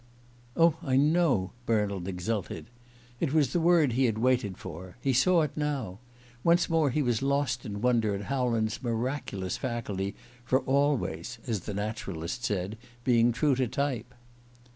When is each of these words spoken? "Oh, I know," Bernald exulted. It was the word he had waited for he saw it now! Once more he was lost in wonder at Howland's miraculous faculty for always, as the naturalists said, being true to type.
"Oh, 0.57 0.77
I 0.81 0.97
know," 0.97 1.51
Bernald 1.67 2.07
exulted. 2.07 2.71
It 3.19 3.33
was 3.33 3.53
the 3.53 3.59
word 3.59 3.91
he 3.91 4.05
had 4.05 4.17
waited 4.17 4.57
for 4.57 4.97
he 4.99 5.13
saw 5.13 5.43
it 5.43 5.51
now! 5.55 5.99
Once 6.43 6.67
more 6.67 6.89
he 6.89 7.03
was 7.03 7.21
lost 7.21 7.67
in 7.67 7.81
wonder 7.81 8.15
at 8.15 8.23
Howland's 8.23 8.81
miraculous 8.81 9.57
faculty 9.57 10.15
for 10.43 10.61
always, 10.61 11.37
as 11.45 11.59
the 11.59 11.75
naturalists 11.75 12.47
said, 12.47 12.79
being 13.03 13.31
true 13.31 13.53
to 13.57 13.67
type. 13.67 14.15